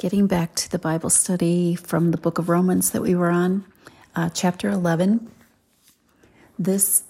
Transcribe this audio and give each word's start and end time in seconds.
Getting 0.00 0.28
back 0.28 0.54
to 0.54 0.70
the 0.70 0.78
Bible 0.78 1.10
study 1.10 1.74
from 1.74 2.10
the 2.10 2.16
book 2.16 2.38
of 2.38 2.48
Romans 2.48 2.92
that 2.92 3.02
we 3.02 3.14
were 3.14 3.28
on, 3.28 3.66
uh, 4.16 4.30
chapter 4.30 4.70
11. 4.70 5.30
This 6.58 7.02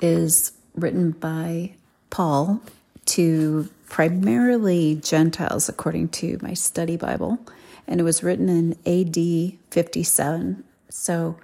is 0.00 0.52
written 0.74 1.10
by 1.10 1.74
Paul 2.08 2.62
to 3.04 3.68
primarily 3.90 4.94
Gentiles, 4.94 5.68
according 5.68 6.08
to 6.08 6.38
my 6.40 6.54
study 6.54 6.96
Bible, 6.96 7.38
and 7.86 8.00
it 8.00 8.04
was 8.04 8.22
written 8.22 8.48
in 8.48 8.78
AD 8.86 9.58
57. 9.70 10.64
So, 10.88 11.36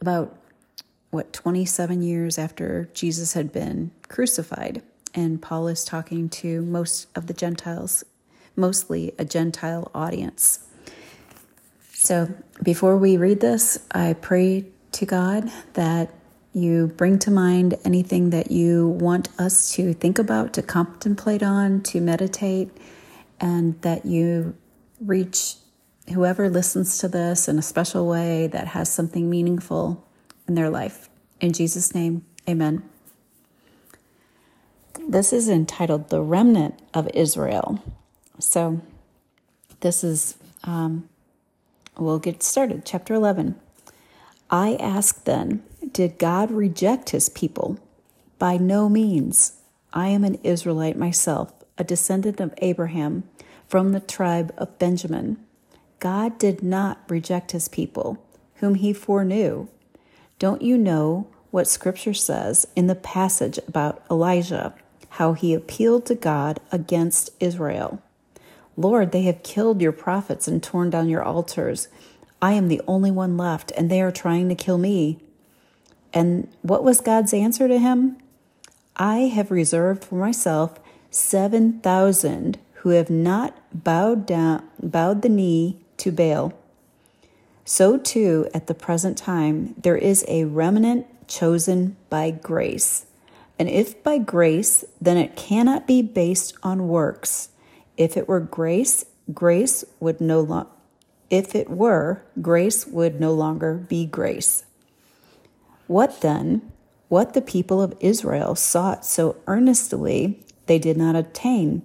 about 0.00 0.36
what, 1.10 1.32
27 1.32 2.02
years 2.02 2.38
after 2.38 2.88
Jesus 2.92 3.34
had 3.34 3.52
been 3.52 3.92
crucified. 4.08 4.82
And 5.14 5.40
Paul 5.40 5.68
is 5.68 5.84
talking 5.84 6.28
to 6.30 6.60
most 6.62 7.06
of 7.16 7.28
the 7.28 7.34
Gentiles 7.34 8.02
mostly 8.56 9.12
a 9.18 9.24
Gentile 9.24 9.90
audience. 9.94 10.66
So 11.92 12.32
before 12.62 12.96
we 12.96 13.16
read 13.16 13.40
this, 13.40 13.78
I 13.92 14.12
pray 14.14 14.66
to 14.92 15.06
God 15.06 15.50
that 15.72 16.12
you 16.52 16.88
bring 16.96 17.18
to 17.18 17.30
mind 17.30 17.74
anything 17.84 18.30
that 18.30 18.50
you 18.50 18.88
want 18.88 19.28
us 19.40 19.72
to 19.74 19.92
think 19.92 20.18
about, 20.18 20.52
to 20.52 20.62
contemplate 20.62 21.42
on, 21.42 21.82
to 21.82 22.00
meditate, 22.00 22.70
and 23.40 23.80
that 23.82 24.06
you 24.06 24.54
reach 25.00 25.56
whoever 26.12 26.48
listens 26.48 26.98
to 26.98 27.08
this 27.08 27.48
in 27.48 27.58
a 27.58 27.62
special 27.62 28.06
way 28.06 28.46
that 28.46 28.68
has 28.68 28.88
something 28.88 29.28
meaningful 29.28 30.06
in 30.46 30.54
their 30.54 30.70
life. 30.70 31.08
In 31.40 31.52
Jesus' 31.52 31.94
name, 31.94 32.24
amen. 32.48 32.88
This 35.08 35.32
is 35.32 35.48
entitled 35.48 36.10
The 36.10 36.22
Remnant 36.22 36.78
of 36.92 37.08
Israel. 37.14 37.82
So, 38.38 38.80
this 39.80 40.02
is, 40.02 40.36
um, 40.64 41.08
we'll 41.96 42.18
get 42.18 42.42
started. 42.42 42.84
Chapter 42.84 43.14
11. 43.14 43.54
I 44.50 44.74
ask 44.76 45.24
then, 45.24 45.62
did 45.92 46.18
God 46.18 46.50
reject 46.50 47.10
his 47.10 47.28
people? 47.28 47.78
By 48.38 48.56
no 48.56 48.88
means. 48.88 49.58
I 49.92 50.08
am 50.08 50.24
an 50.24 50.38
Israelite 50.42 50.98
myself, 50.98 51.52
a 51.78 51.84
descendant 51.84 52.40
of 52.40 52.54
Abraham 52.58 53.24
from 53.68 53.92
the 53.92 54.00
tribe 54.00 54.52
of 54.58 54.78
Benjamin. 54.78 55.38
God 56.00 56.38
did 56.38 56.62
not 56.62 56.98
reject 57.08 57.52
his 57.52 57.68
people, 57.68 58.22
whom 58.56 58.74
he 58.74 58.92
foreknew. 58.92 59.68
Don't 60.38 60.62
you 60.62 60.76
know 60.76 61.28
what 61.50 61.68
Scripture 61.68 62.14
says 62.14 62.66
in 62.74 62.88
the 62.88 62.94
passage 62.94 63.58
about 63.68 64.04
Elijah, 64.10 64.74
how 65.10 65.32
he 65.32 65.54
appealed 65.54 66.04
to 66.06 66.14
God 66.14 66.60
against 66.72 67.30
Israel? 67.38 68.02
Lord, 68.76 69.12
they 69.12 69.22
have 69.22 69.42
killed 69.42 69.80
your 69.80 69.92
prophets 69.92 70.48
and 70.48 70.62
torn 70.62 70.90
down 70.90 71.08
your 71.08 71.22
altars. 71.22 71.88
I 72.42 72.52
am 72.52 72.68
the 72.68 72.82
only 72.86 73.10
one 73.10 73.36
left, 73.36 73.72
and 73.76 73.90
they 73.90 74.00
are 74.00 74.12
trying 74.12 74.48
to 74.48 74.54
kill 74.54 74.78
me. 74.78 75.18
And 76.12 76.48
what 76.62 76.84
was 76.84 77.00
God's 77.00 77.34
answer 77.34 77.68
to 77.68 77.78
him? 77.78 78.16
I 78.96 79.30
have 79.34 79.50
reserved 79.50 80.04
for 80.04 80.16
myself 80.16 80.78
7,000 81.10 82.58
who 82.74 82.90
have 82.90 83.10
not 83.10 83.56
bowed 83.72 84.26
down 84.26 84.68
bowed 84.80 85.22
the 85.22 85.28
knee 85.28 85.78
to 85.96 86.12
Baal. 86.12 86.52
So 87.64 87.96
too 87.96 88.48
at 88.52 88.66
the 88.66 88.74
present 88.74 89.16
time 89.16 89.74
there 89.78 89.96
is 89.96 90.24
a 90.28 90.44
remnant 90.44 91.06
chosen 91.26 91.96
by 92.10 92.30
grace. 92.30 93.06
And 93.58 93.68
if 93.68 94.02
by 94.02 94.18
grace, 94.18 94.84
then 95.00 95.16
it 95.16 95.36
cannot 95.36 95.86
be 95.86 96.02
based 96.02 96.54
on 96.62 96.88
works. 96.88 97.48
If 97.96 98.16
it 98.16 98.28
were 98.28 98.40
grace, 98.40 99.04
grace 99.32 99.84
would 100.00 100.20
no 100.20 100.40
longer 100.40 100.68
if 101.30 101.54
it 101.54 101.68
were, 101.68 102.22
grace 102.40 102.86
would 102.86 103.20
no 103.20 103.32
longer 103.32 103.74
be 103.74 104.06
grace. 104.06 104.64
What 105.88 106.20
then? 106.20 106.70
What 107.08 107.34
the 107.34 107.42
people 107.42 107.82
of 107.82 107.96
Israel 107.98 108.54
sought 108.54 109.04
so 109.04 109.36
earnestly, 109.46 110.44
they 110.66 110.78
did 110.78 110.96
not 110.96 111.16
obtain. 111.16 111.82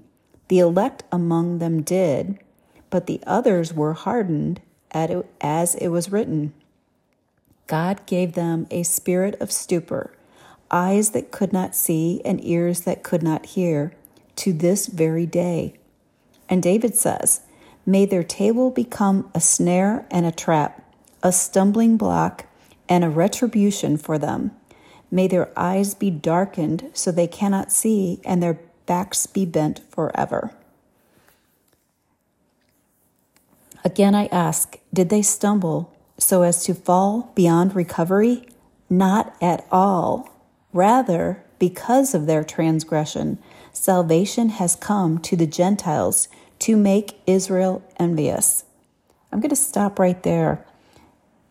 The 0.50 0.60
elect 0.60 1.04
among 1.12 1.58
them 1.58 1.82
did, 1.82 2.38
but 2.92 3.08
the 3.08 3.22
others 3.26 3.74
were 3.74 3.94
hardened 3.94 4.62
as 4.92 5.74
it 5.76 5.88
was 5.88 6.12
written. 6.12 6.54
God 7.66 8.06
gave 8.06 8.34
them 8.34 8.68
a 8.70 8.84
spirit 8.84 9.40
of 9.42 9.52
stupor, 9.52 10.14
eyes 10.70 11.10
that 11.12 11.32
could 11.32 11.54
not 11.54 11.76
see, 11.76 12.22
and 12.24 12.44
ears 12.44 12.82
that 12.82 13.02
could 13.02 13.24
not 13.24 13.48
hear, 13.48 13.94
to 14.36 14.54
this 14.54 14.86
very 14.86 15.26
day. 15.26 15.79
And 16.50 16.64
David 16.64 16.96
says, 16.96 17.42
May 17.86 18.06
their 18.06 18.24
table 18.24 18.72
become 18.72 19.30
a 19.34 19.40
snare 19.40 20.06
and 20.12 20.26
a 20.26 20.32
trap, 20.32 20.84
a 21.24 21.32
stumbling 21.32 21.98
block 21.98 22.46
and 22.88 23.04
a 23.04 23.10
retribution 23.10 23.98
for 23.98 24.18
them. 24.18 24.52
May 25.12 25.28
their 25.28 25.52
eyes 25.58 25.94
be 25.94 26.12
darkened 26.12 26.90
so 26.94 27.12
they 27.12 27.28
cannot 27.28 27.72
see, 27.72 28.20
and 28.26 28.42
their 28.42 28.60
backs 28.86 29.26
be 29.28 29.46
bent 29.46 29.82
forever. 29.90 30.52
Again, 33.84 34.14
I 34.14 34.26
ask, 34.28 34.78
did 34.94 35.10
they 35.10 35.22
stumble 35.22 35.96
so 36.18 36.42
as 36.42 36.64
to 36.66 36.74
fall 36.74 37.32
beyond 37.34 37.76
recovery? 37.76 38.46
Not 38.90 39.36
at 39.42 39.66
all. 39.72 40.30
Rather, 40.74 41.44
because 41.60 42.14
of 42.14 42.26
their 42.26 42.44
transgression, 42.44 43.40
salvation 43.74 44.50
has 44.50 44.76
come 44.76 45.20
to 45.20 45.36
the 45.36 45.48
Gentiles 45.48 46.28
to 46.60 46.76
make 46.76 47.20
Israel 47.26 47.84
envious. 47.98 48.64
I'm 49.32 49.40
going 49.40 49.50
to 49.50 49.56
stop 49.56 50.00
right 50.00 50.22
there. 50.24 50.66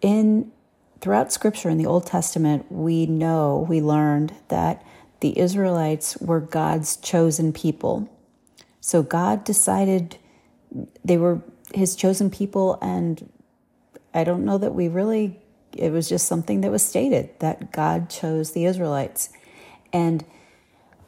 In 0.01 0.53
throughout 1.01 1.33
scripture 1.33 1.71
in 1.71 1.79
the 1.79 1.87
Old 1.87 2.06
Testament, 2.06 2.71
we 2.71 3.06
know, 3.06 3.67
we 3.69 3.81
learned 3.81 4.34
that 4.49 4.84
the 5.21 5.39
Israelites 5.39 6.17
were 6.19 6.41
God's 6.41 6.97
chosen 6.97 7.53
people. 7.53 8.09
So 8.81 9.03
God 9.03 9.45
decided 9.45 10.19
they 11.05 11.17
were 11.17 11.43
his 11.75 11.97
chosen 11.97 12.31
people 12.31 12.79
and 12.81 13.31
I 14.15 14.25
don't 14.25 14.45
know 14.45 14.59
that 14.59 14.75
we 14.75 14.89
really 14.89 15.41
it 15.77 15.93
was 15.93 16.09
just 16.09 16.27
something 16.27 16.62
that 16.62 16.71
was 16.71 16.83
stated 16.83 17.31
that 17.41 17.73
God 17.73 18.09
chose 18.09 18.53
the 18.53 18.65
Israelites. 18.65 19.31
And 19.93 20.25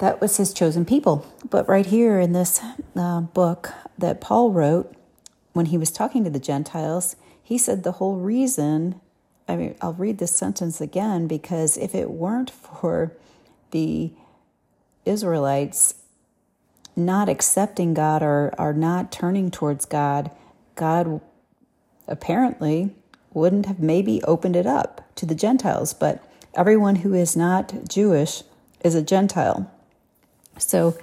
that 0.00 0.20
was 0.20 0.38
his 0.38 0.52
chosen 0.52 0.84
people. 0.84 1.26
But 1.48 1.68
right 1.68 1.86
here 1.86 2.18
in 2.18 2.32
this 2.32 2.60
uh, 2.96 3.20
book 3.20 3.70
that 3.98 4.20
Paul 4.20 4.50
wrote, 4.50 4.94
when 5.52 5.66
he 5.66 5.78
was 5.78 5.90
talking 5.90 6.24
to 6.24 6.30
the 6.30 6.40
Gentiles, 6.40 7.16
he 7.42 7.58
said 7.58 7.82
the 7.82 7.92
whole 7.92 8.16
reason. 8.16 9.00
I 9.46 9.56
mean, 9.56 9.74
I'll 9.80 9.92
read 9.92 10.18
this 10.18 10.34
sentence 10.34 10.80
again 10.80 11.26
because 11.26 11.76
if 11.76 11.94
it 11.94 12.10
weren't 12.10 12.50
for 12.50 13.12
the 13.72 14.12
Israelites 15.04 15.94
not 16.96 17.28
accepting 17.28 17.92
God 17.94 18.22
or, 18.22 18.54
or 18.58 18.72
not 18.72 19.12
turning 19.12 19.50
towards 19.50 19.84
God, 19.84 20.30
God 20.76 21.20
apparently 22.08 22.94
wouldn't 23.32 23.66
have 23.66 23.80
maybe 23.80 24.22
opened 24.24 24.56
it 24.56 24.66
up 24.66 25.14
to 25.16 25.26
the 25.26 25.34
Gentiles. 25.34 25.92
But 25.92 26.24
everyone 26.54 26.96
who 26.96 27.12
is 27.12 27.36
not 27.36 27.86
Jewish 27.88 28.44
is 28.82 28.94
a 28.94 29.02
Gentile. 29.02 29.70
So 30.60 30.98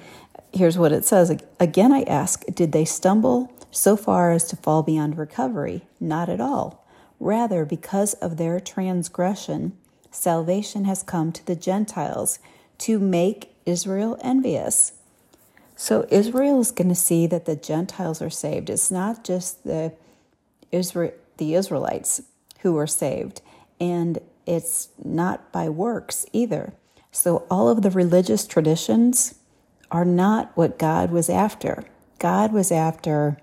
here's 0.54 0.78
what 0.78 0.92
it 0.92 1.06
says 1.06 1.30
Again, 1.60 1.92
I 1.92 2.04
ask, 2.04 2.46
did 2.46 2.72
they 2.72 2.86
stumble 2.86 3.52
so 3.72 3.96
far 3.96 4.32
as 4.32 4.46
to 4.46 4.56
fall 4.56 4.84
beyond 4.84 5.18
recovery? 5.18 5.84
Not 6.00 6.30
at 6.30 6.42
all. 6.42 6.86
Rather, 7.20 7.66
because 7.66 8.14
of 8.16 8.38
their 8.38 8.60
transgression, 8.60 9.74
salvation 10.12 10.86
has 10.86 11.04
come 11.04 11.32
to 11.32 11.46
the 11.46 11.56
Gentiles 11.56 12.40
to 12.80 13.00
make 13.00 13.52
Israel 13.66 14.18
envious. 14.22 14.94
So 15.76 16.08
Israel 16.10 16.60
is 16.60 16.72
going 16.72 16.90
to 16.90 16.96
see 16.96 17.28
that 17.28 17.46
the 17.46 17.56
Gentiles 17.56 18.22
are 18.22 18.30
saved. 18.30 18.70
It's 18.70 18.92
not 18.92 19.24
just 19.24 19.64
the 19.64 19.94
Israel, 20.72 21.14
the 21.38 21.56
Israelites 21.56 22.22
who 22.62 22.78
are 22.78 22.88
saved, 22.88 23.42
and 23.80 24.20
it's 24.46 24.90
not 25.04 25.52
by 25.52 25.70
works 25.70 26.26
either. 26.34 26.74
So 27.12 27.46
all 27.50 27.70
of 27.70 27.82
the 27.82 27.92
religious 27.92 28.48
traditions 28.48 29.36
are 29.92 30.06
not 30.06 30.56
what 30.56 30.80
God 30.80 31.12
was 31.12 31.30
after. 31.30 31.84
God 32.20 32.52
was 32.52 32.72
after 32.72 33.38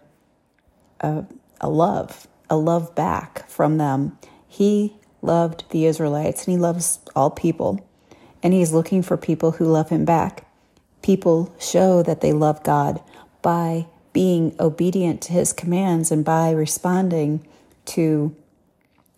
a, 1.01 1.25
a 1.61 1.69
love, 1.69 2.27
a 2.51 2.57
love 2.57 2.95
back 2.95 3.49
from 3.49 3.79
them. 3.79 4.19
He 4.47 4.97
loved 5.23 5.65
the 5.71 5.87
Israelites 5.87 6.45
and 6.45 6.53
he 6.53 6.59
loves 6.59 6.99
all 7.17 7.31
people. 7.31 7.87
And 8.43 8.53
he's 8.53 8.73
looking 8.73 9.03
for 9.03 9.17
people 9.17 9.53
who 9.53 9.65
love 9.65 9.89
him 9.89 10.05
back. 10.05 10.47
People 11.03 11.55
show 11.59 12.03
that 12.03 12.21
they 12.21 12.33
love 12.33 12.63
God 12.63 13.01
by 13.43 13.87
being 14.13 14.55
obedient 14.61 15.23
to 15.23 15.33
his 15.33 15.53
commands 15.53 16.11
and 16.11 16.25
by 16.25 16.51
responding 16.51 17.47
to 17.87 18.35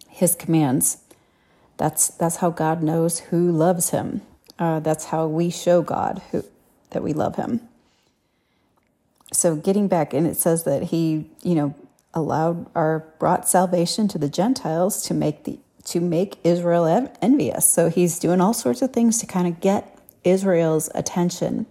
his 0.08 0.34
commands. 0.34 0.98
That's, 1.76 2.08
that's 2.08 2.36
how 2.36 2.50
God 2.50 2.82
knows 2.82 3.18
who 3.18 3.50
loves 3.50 3.90
him. 3.90 4.22
Uh, 4.58 4.80
that's 4.80 5.06
how 5.06 5.26
we 5.26 5.50
show 5.50 5.82
God 5.82 6.22
who, 6.30 6.42
that 6.90 7.02
we 7.02 7.12
love 7.12 7.36
him. 7.36 7.60
So 9.32 9.56
getting 9.56 9.88
back, 9.88 10.14
and 10.14 10.26
it 10.26 10.36
says 10.36 10.64
that 10.64 10.84
he, 10.84 11.30
you 11.42 11.54
know, 11.54 11.74
allowed 12.14 12.66
or 12.74 13.06
brought 13.18 13.48
salvation 13.48 14.08
to 14.08 14.18
the 14.18 14.28
Gentiles 14.28 15.02
to 15.02 15.14
make 15.14 15.44
the 15.44 15.58
to 15.84 16.00
make 16.00 16.38
Israel 16.42 17.12
envious. 17.22 17.72
So 17.72 17.88
he's 17.88 18.18
doing 18.18 18.40
all 18.40 18.52
sorts 18.52 18.82
of 18.82 18.92
things 18.92 19.18
to 19.18 19.26
kind 19.26 19.46
of 19.46 19.60
get 19.60 19.96
Israel's 20.24 20.90
attention. 20.96 21.64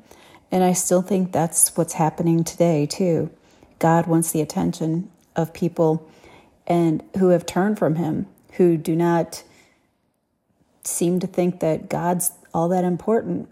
And 0.51 0.63
I 0.63 0.71
still 0.71 1.01
think 1.01 1.33
that's 1.33 1.75
what's 1.75 1.93
happening 1.93 2.45
today 2.45 2.85
too. 2.85 3.29
God 3.77 4.07
wants 4.07 4.31
the 4.31 4.39
attention 4.39 5.11
of 5.35 5.53
people 5.53 6.09
and 6.65 7.03
who 7.17 7.29
have 7.29 7.45
turned 7.45 7.77
from 7.77 7.95
him, 7.95 8.27
who 8.53 8.77
do 8.77 8.95
not 8.95 9.43
seem 10.85 11.19
to 11.19 11.27
think 11.27 11.59
that 11.59 11.89
God's 11.89 12.31
all 12.53 12.69
that 12.69 12.85
important. 12.85 13.49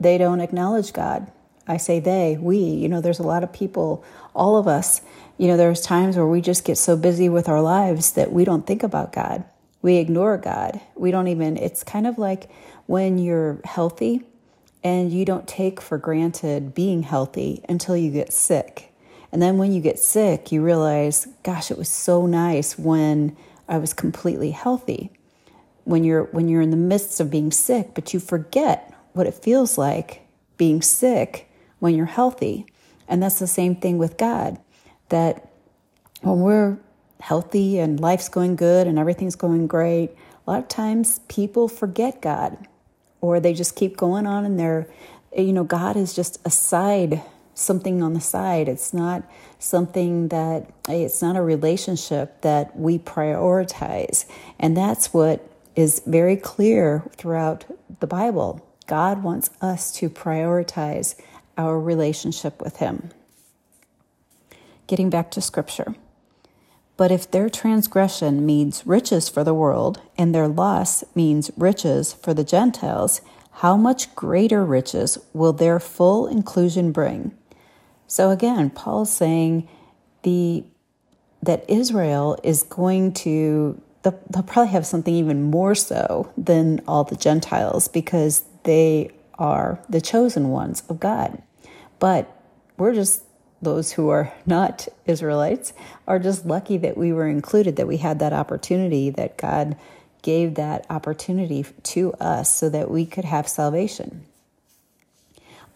They 0.00 0.18
don't 0.18 0.40
acknowledge 0.40 0.92
God. 0.92 1.30
I 1.66 1.78
say 1.78 2.00
they, 2.00 2.36
we, 2.38 2.58
you 2.58 2.88
know, 2.88 3.00
there's 3.00 3.18
a 3.18 3.24
lot 3.26 3.42
of 3.42 3.52
people, 3.52 4.04
all 4.34 4.56
of 4.56 4.68
us, 4.68 5.00
you 5.38 5.48
know, 5.48 5.56
there's 5.56 5.80
times 5.80 6.16
where 6.16 6.26
we 6.26 6.40
just 6.40 6.64
get 6.64 6.76
so 6.76 6.96
busy 6.96 7.28
with 7.28 7.48
our 7.48 7.62
lives 7.62 8.12
that 8.12 8.32
we 8.32 8.44
don't 8.44 8.66
think 8.66 8.82
about 8.82 9.12
God. 9.12 9.44
We 9.82 9.96
ignore 9.96 10.36
God. 10.38 10.80
We 10.94 11.10
don't 11.10 11.28
even, 11.28 11.56
it's 11.56 11.82
kind 11.82 12.06
of 12.06 12.18
like 12.18 12.50
when 12.86 13.18
you're 13.18 13.60
healthy 13.64 14.22
and 14.82 15.12
you 15.12 15.24
don't 15.24 15.48
take 15.48 15.80
for 15.80 15.96
granted 15.98 16.74
being 16.74 17.02
healthy 17.02 17.64
until 17.68 17.96
you 17.96 18.10
get 18.10 18.32
sick. 18.32 18.92
And 19.32 19.42
then 19.42 19.58
when 19.58 19.72
you 19.72 19.80
get 19.80 19.98
sick, 19.98 20.52
you 20.52 20.62
realize, 20.62 21.26
gosh, 21.42 21.70
it 21.70 21.78
was 21.78 21.88
so 21.88 22.26
nice 22.26 22.78
when 22.78 23.36
I 23.68 23.78
was 23.78 23.92
completely 23.92 24.52
healthy. 24.52 25.10
When 25.82 26.04
you're 26.04 26.24
when 26.24 26.48
you're 26.48 26.62
in 26.62 26.70
the 26.70 26.76
midst 26.76 27.20
of 27.20 27.30
being 27.30 27.50
sick, 27.50 27.90
but 27.94 28.14
you 28.14 28.20
forget 28.20 28.93
what 29.14 29.26
it 29.26 29.34
feels 29.34 29.78
like 29.78 30.20
being 30.56 30.82
sick 30.82 31.48
when 31.78 31.94
you're 31.94 32.06
healthy. 32.06 32.66
And 33.08 33.22
that's 33.22 33.38
the 33.38 33.46
same 33.46 33.76
thing 33.76 33.96
with 33.96 34.18
God. 34.18 34.58
That 35.08 35.48
when 36.20 36.40
we're 36.40 36.78
healthy 37.20 37.78
and 37.78 37.98
life's 37.98 38.28
going 38.28 38.56
good 38.56 38.86
and 38.86 38.98
everything's 38.98 39.36
going 39.36 39.66
great, 39.66 40.10
a 40.46 40.50
lot 40.50 40.58
of 40.58 40.68
times 40.68 41.20
people 41.28 41.68
forget 41.68 42.20
God 42.20 42.66
or 43.20 43.40
they 43.40 43.54
just 43.54 43.76
keep 43.76 43.96
going 43.96 44.26
on 44.26 44.44
and 44.44 44.58
they're, 44.58 44.86
you 45.36 45.52
know, 45.52 45.64
God 45.64 45.96
is 45.96 46.14
just 46.14 46.38
a 46.44 46.50
side, 46.50 47.22
something 47.54 48.02
on 48.02 48.14
the 48.14 48.20
side. 48.20 48.68
It's 48.68 48.92
not 48.92 49.22
something 49.58 50.28
that, 50.28 50.70
it's 50.88 51.22
not 51.22 51.36
a 51.36 51.42
relationship 51.42 52.42
that 52.42 52.76
we 52.76 52.98
prioritize. 52.98 54.26
And 54.58 54.76
that's 54.76 55.14
what 55.14 55.48
is 55.76 56.02
very 56.06 56.36
clear 56.36 57.04
throughout 57.16 57.64
the 58.00 58.06
Bible. 58.06 58.64
God 58.86 59.22
wants 59.22 59.50
us 59.60 59.92
to 59.92 60.10
prioritize 60.10 61.14
our 61.56 61.80
relationship 61.80 62.60
with 62.60 62.76
Him. 62.76 63.10
Getting 64.86 65.10
back 65.10 65.30
to 65.32 65.40
Scripture. 65.40 65.94
But 66.96 67.10
if 67.10 67.30
their 67.30 67.48
transgression 67.48 68.46
means 68.46 68.86
riches 68.86 69.28
for 69.28 69.42
the 69.42 69.54
world, 69.54 70.00
and 70.16 70.34
their 70.34 70.46
loss 70.46 71.02
means 71.14 71.50
riches 71.56 72.12
for 72.12 72.32
the 72.32 72.44
Gentiles, 72.44 73.20
how 73.58 73.76
much 73.76 74.14
greater 74.14 74.64
riches 74.64 75.18
will 75.32 75.52
their 75.52 75.80
full 75.80 76.26
inclusion 76.26 76.92
bring? 76.92 77.36
So 78.06 78.30
again, 78.30 78.70
Paul's 78.70 79.12
saying 79.12 79.68
the 80.22 80.64
that 81.42 81.64
Israel 81.68 82.38
is 82.42 82.62
going 82.62 83.12
to 83.12 83.80
they'll, 84.02 84.18
they'll 84.30 84.42
probably 84.42 84.72
have 84.72 84.86
something 84.86 85.14
even 85.14 85.42
more 85.42 85.74
so 85.74 86.32
than 86.38 86.80
all 86.88 87.04
the 87.04 87.16
Gentiles 87.16 87.88
because 87.88 88.44
they 88.64 89.10
are 89.38 89.78
the 89.88 90.00
chosen 90.00 90.48
ones 90.50 90.82
of 90.88 91.00
God. 91.00 91.42
But 91.98 92.30
we're 92.76 92.94
just 92.94 93.22
those 93.62 93.92
who 93.92 94.08
are 94.08 94.32
not 94.46 94.88
Israelites 95.06 95.72
are 96.06 96.18
just 96.18 96.46
lucky 96.46 96.76
that 96.78 96.96
we 96.96 97.12
were 97.12 97.28
included, 97.28 97.76
that 97.76 97.88
we 97.88 97.98
had 97.98 98.18
that 98.18 98.32
opportunity, 98.32 99.10
that 99.10 99.36
God 99.36 99.76
gave 100.22 100.54
that 100.54 100.86
opportunity 100.88 101.64
to 101.82 102.12
us 102.14 102.54
so 102.54 102.68
that 102.70 102.90
we 102.90 103.04
could 103.04 103.24
have 103.24 103.46
salvation. 103.46 104.24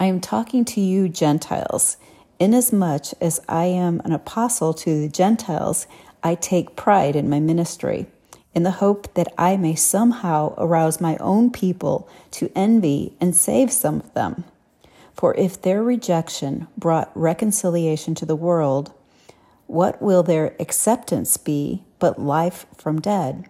I 0.00 0.06
am 0.06 0.20
talking 0.20 0.64
to 0.66 0.80
you, 0.80 1.08
Gentiles. 1.08 1.98
Inasmuch 2.38 3.06
as 3.20 3.40
I 3.48 3.64
am 3.64 4.00
an 4.04 4.12
apostle 4.12 4.72
to 4.74 5.00
the 5.00 5.08
Gentiles, 5.08 5.86
I 6.22 6.34
take 6.34 6.76
pride 6.76 7.16
in 7.16 7.28
my 7.28 7.40
ministry, 7.40 8.06
in 8.54 8.62
the 8.62 8.72
hope 8.72 9.12
that 9.14 9.32
I 9.36 9.56
may 9.56 9.74
somehow 9.74 10.54
arouse 10.58 11.00
my 11.00 11.16
own 11.18 11.50
people 11.50 12.08
to 12.32 12.50
envy 12.54 13.14
and 13.20 13.34
save 13.34 13.72
some 13.72 14.00
of 14.00 14.14
them. 14.14 14.44
For 15.12 15.34
if 15.34 15.60
their 15.60 15.82
rejection 15.82 16.68
brought 16.76 17.10
reconciliation 17.14 18.14
to 18.16 18.26
the 18.26 18.36
world, 18.36 18.92
what 19.66 20.00
will 20.00 20.22
their 20.22 20.54
acceptance 20.60 21.36
be 21.36 21.84
but 21.98 22.20
life 22.20 22.66
from 22.76 23.00
dead? 23.00 23.48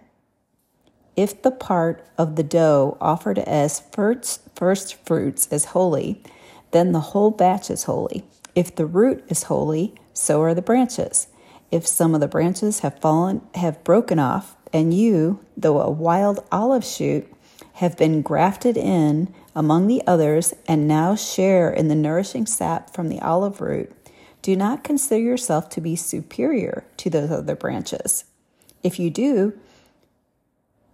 If 1.15 1.41
the 1.41 1.51
part 1.51 2.05
of 2.17 2.35
the 2.35 2.43
dough 2.43 2.97
offered 2.99 3.39
as 3.39 3.81
first, 3.91 4.41
first 4.55 5.05
fruits 5.05 5.47
is 5.51 5.65
holy, 5.65 6.23
then 6.71 6.91
the 6.91 6.99
whole 6.99 7.31
batch 7.31 7.69
is 7.69 7.83
holy. 7.83 8.23
If 8.55 8.75
the 8.75 8.85
root 8.85 9.23
is 9.27 9.43
holy, 9.43 9.95
so 10.13 10.41
are 10.41 10.53
the 10.53 10.61
branches. 10.61 11.27
If 11.71 11.85
some 11.85 12.15
of 12.15 12.21
the 12.21 12.27
branches 12.27 12.79
have 12.79 12.99
fallen, 12.99 13.41
have 13.55 13.83
broken 13.83 14.17
off, 14.17 14.55
and 14.71 14.93
you, 14.93 15.39
though 15.57 15.81
a 15.81 15.89
wild 15.89 16.43
olive 16.51 16.85
shoot, 16.85 17.31
have 17.73 17.97
been 17.97 18.21
grafted 18.21 18.77
in 18.77 19.33
among 19.55 19.87
the 19.87 20.03
others 20.05 20.53
and 20.67 20.87
now 20.87 21.15
share 21.15 21.71
in 21.71 21.87
the 21.87 21.95
nourishing 21.95 22.45
sap 22.45 22.93
from 22.93 23.09
the 23.09 23.19
olive 23.21 23.61
root, 23.61 23.91
do 24.41 24.55
not 24.55 24.83
consider 24.83 25.21
yourself 25.21 25.69
to 25.69 25.81
be 25.81 25.95
superior 25.95 26.85
to 26.97 27.09
those 27.09 27.31
other 27.31 27.55
branches. 27.55 28.25
If 28.83 28.99
you 28.99 29.09
do, 29.09 29.57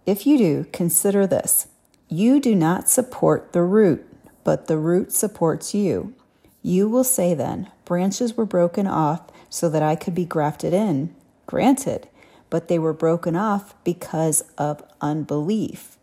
if 0.04 0.26
you 0.26 0.38
do, 0.38 0.66
consider 0.72 1.26
this. 1.26 1.68
You 2.08 2.40
do 2.40 2.54
not 2.54 2.88
support 2.88 3.52
the 3.52 3.62
root, 3.62 4.06
but 4.44 4.66
the 4.66 4.78
root 4.78 5.12
supports 5.12 5.74
you. 5.74 6.14
You 6.62 6.88
will 6.88 7.04
say 7.04 7.34
then, 7.34 7.70
branches 7.84 8.36
were 8.36 8.46
broken 8.46 8.86
off 8.86 9.22
so 9.50 9.68
that 9.68 9.82
I 9.82 9.96
could 9.96 10.14
be 10.14 10.24
grafted 10.24 10.72
in. 10.72 11.14
Granted, 11.46 12.08
but 12.50 12.68
they 12.68 12.78
were 12.78 12.92
broken 12.92 13.36
off 13.36 13.74
because 13.84 14.42
of 14.56 14.82
unbelief 15.00 15.96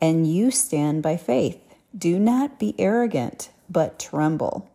and 0.00 0.32
you 0.32 0.50
stand 0.50 1.02
by 1.02 1.16
faith. 1.16 1.58
Do 1.96 2.18
not 2.18 2.58
be 2.58 2.74
arrogant, 2.78 3.50
but 3.68 3.98
tremble. 3.98 4.70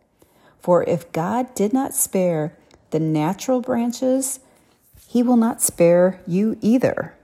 For 0.60 0.84
if 0.84 1.10
God 1.12 1.54
did 1.54 1.72
not 1.72 1.94
spare 1.94 2.56
the 2.90 3.00
natural 3.00 3.60
branches, 3.60 4.40
he 5.08 5.22
will 5.22 5.36
not 5.36 5.62
spare 5.62 6.20
you 6.26 6.58
either. 6.60 7.14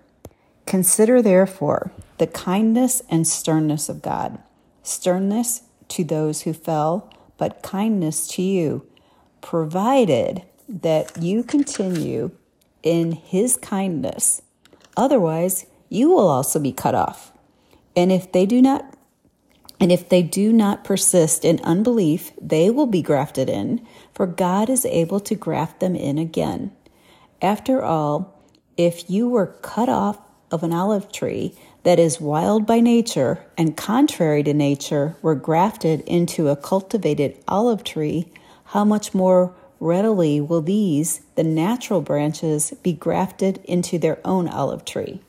Consider 0.67 1.23
therefore 1.23 1.93
the 2.19 2.27
kindness 2.27 3.03
and 3.09 3.27
sternness 3.27 3.89
of 3.89 4.03
God. 4.03 4.39
Sternness 4.83 5.63
to 5.89 6.05
those 6.05 6.43
who 6.43 6.53
fell, 6.53 7.13
but 7.37 7.63
kindness 7.63 8.27
to 8.29 8.43
you, 8.43 8.87
provided 9.41 10.43
that 10.69 11.21
you 11.21 11.43
continue 11.43 12.31
in 12.83 13.13
his 13.13 13.57
kindness. 13.57 14.43
Otherwise, 14.97 15.67
you 15.89 16.09
will 16.11 16.29
also 16.29 16.59
be 16.59 16.73
cut 16.73 16.95
off. 16.95 17.33
And 17.97 18.11
if 18.11 18.33
they 18.33 18.47
do 18.47 18.63
not 18.63 18.95
and 19.81 19.91
if 19.91 20.09
they 20.09 20.23
do 20.23 20.53
not 20.53 20.85
persist 20.85 21.45
in 21.45 21.59
unbelief, 21.65 22.31
they 22.41 22.71
will 22.71 22.87
be 22.87 23.03
grafted 23.03 23.51
in, 23.51 23.85
for 24.15 24.29
God 24.29 24.71
is 24.71 24.85
able 24.85 25.19
to 25.19 25.35
graft 25.35 25.81
them 25.81 25.97
in 25.97 26.19
again. 26.19 26.71
After 27.43 27.83
all, 27.83 28.41
if 28.77 29.11
you 29.11 29.29
were 29.29 29.59
cut 29.61 29.89
off 29.89 30.21
of 30.53 30.63
an 30.63 30.73
olive 30.73 31.11
tree 31.11 31.59
that 31.83 31.99
is 31.99 32.21
wild 32.21 32.65
by 32.65 32.79
nature 32.79 33.45
and 33.59 33.77
contrary 33.77 34.45
to 34.45 34.55
nature 34.55 35.17
were 35.21 35.35
grafted 35.35 36.03
into 36.03 36.47
a 36.47 36.55
cultivated 36.55 37.43
olive 37.49 37.83
tree, 37.83 38.33
how 38.67 38.85
much 38.85 39.13
more 39.13 39.53
readily 39.83 40.41
will 40.41 40.63
these, 40.63 41.23
the 41.35 41.43
natural 41.43 42.01
branches, 42.01 42.73
be 42.83 42.93
grafted 42.93 43.59
into 43.65 43.99
their 43.99 44.19
own 44.25 44.47
olive 44.47 44.85
tree? 44.85 45.21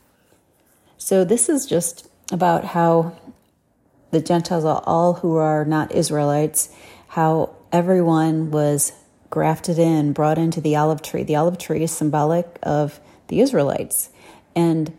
So, 0.97 1.25
this 1.25 1.49
is 1.49 1.65
just 1.65 2.07
about 2.31 2.63
how 2.63 3.17
the 4.11 4.21
Gentiles, 4.21 4.63
all 4.63 5.15
who 5.15 5.37
are 5.37 5.65
not 5.65 5.91
Israelites, 5.91 6.69
how 7.09 7.55
everyone 7.71 8.51
was 8.51 8.93
grafted 9.31 9.79
in, 9.79 10.13
brought 10.13 10.37
into 10.37 10.61
the 10.61 10.75
olive 10.75 11.01
tree. 11.01 11.23
The 11.23 11.35
olive 11.35 11.57
tree 11.57 11.83
is 11.83 11.91
symbolic 11.91 12.59
of 12.61 12.99
the 13.29 13.41
Israelites. 13.41 14.09
And 14.55 14.95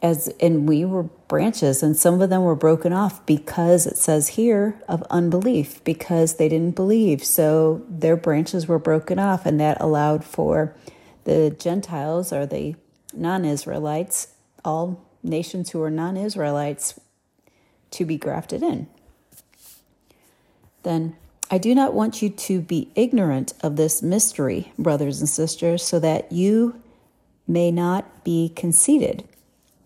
as 0.00 0.28
and 0.40 0.68
we 0.68 0.84
were 0.84 1.02
branches 1.02 1.82
and 1.82 1.96
some 1.96 2.20
of 2.22 2.30
them 2.30 2.42
were 2.42 2.54
broken 2.54 2.92
off 2.92 3.24
because 3.26 3.86
it 3.86 3.96
says 3.96 4.28
here 4.28 4.80
of 4.88 5.02
unbelief 5.10 5.82
because 5.84 6.36
they 6.36 6.48
didn't 6.48 6.76
believe 6.76 7.24
so 7.24 7.84
their 7.88 8.16
branches 8.16 8.66
were 8.66 8.78
broken 8.78 9.18
off 9.18 9.44
and 9.44 9.60
that 9.60 9.80
allowed 9.80 10.24
for 10.24 10.74
the 11.24 11.54
gentiles 11.58 12.32
or 12.32 12.46
the 12.46 12.74
non-israelites 13.12 14.28
all 14.64 15.04
nations 15.22 15.70
who 15.70 15.82
are 15.82 15.90
non 15.90 16.16
Israelites 16.16 16.98
to 17.90 18.04
be 18.04 18.16
grafted 18.16 18.62
in. 18.62 18.86
Then 20.82 21.16
I 21.50 21.58
do 21.58 21.74
not 21.74 21.94
want 21.94 22.22
you 22.22 22.28
to 22.28 22.60
be 22.60 22.90
ignorant 22.94 23.54
of 23.62 23.76
this 23.76 24.02
mystery, 24.02 24.72
brothers 24.78 25.20
and 25.20 25.28
sisters, 25.28 25.82
so 25.82 25.98
that 26.00 26.30
you 26.30 26.80
may 27.46 27.70
not 27.70 28.24
be 28.24 28.50
conceited. 28.50 29.26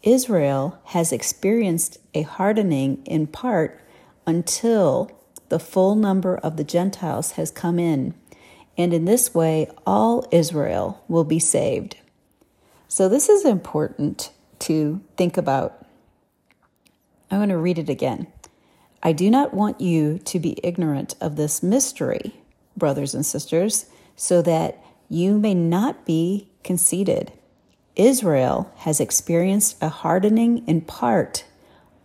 Israel 0.03 0.81
has 0.87 1.13
experienced 1.13 1.99
a 2.15 2.23
hardening 2.23 3.03
in 3.05 3.27
part 3.27 3.81
until 4.27 5.11
the 5.49 5.61
full 5.61 5.95
number 5.95 6.37
of 6.39 6.57
the 6.57 6.65
Gentiles 6.65 7.33
has 7.33 7.51
come 7.51 7.79
in, 7.79 8.15
and 8.77 8.93
in 8.93 9.05
this 9.05 9.35
way 9.35 9.69
all 9.87 10.27
Israel 10.33 11.05
will 11.09 11.25
be 11.25 11.39
saved. 11.39 11.97
So, 12.89 13.09
this 13.09 13.29
is 13.29 13.45
important 13.45 14.33
to 14.61 15.01
think 15.17 15.37
about. 15.37 15.87
I'm 17.31 17.39
going 17.39 17.49
to 17.49 17.57
read 17.57 17.79
it 17.79 17.89
again. 17.89 18.27
I 19.03 19.13
do 19.13 19.31
not 19.31 19.55
want 19.55 19.81
you 19.81 20.19
to 20.19 20.39
be 20.39 20.59
ignorant 20.63 21.15
of 21.21 21.37
this 21.37 21.63
mystery, 21.63 22.35
brothers 22.77 23.15
and 23.15 23.25
sisters, 23.25 23.87
so 24.17 24.43
that 24.43 24.79
you 25.09 25.39
may 25.39 25.55
not 25.55 26.05
be 26.05 26.49
conceited. 26.63 27.33
Israel 27.97 28.73
has 28.79 29.01
experienced 29.01 29.77
a 29.83 29.89
hardening 29.89 30.67
in 30.67 30.81
part 30.81 31.45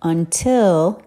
until 0.01 1.03